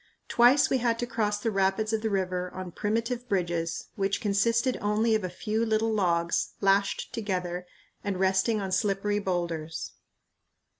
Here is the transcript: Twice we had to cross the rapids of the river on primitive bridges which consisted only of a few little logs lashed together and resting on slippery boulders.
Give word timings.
Twice 0.27 0.67
we 0.67 0.79
had 0.79 0.97
to 0.97 1.05
cross 1.05 1.37
the 1.37 1.51
rapids 1.51 1.93
of 1.93 2.01
the 2.01 2.09
river 2.09 2.49
on 2.55 2.71
primitive 2.71 3.29
bridges 3.29 3.89
which 3.95 4.19
consisted 4.19 4.75
only 4.81 5.13
of 5.13 5.23
a 5.23 5.29
few 5.29 5.63
little 5.63 5.93
logs 5.93 6.53
lashed 6.59 7.13
together 7.13 7.67
and 8.03 8.19
resting 8.19 8.59
on 8.59 8.71
slippery 8.71 9.19
boulders. 9.19 9.91